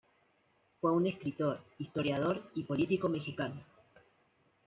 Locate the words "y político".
2.55-3.07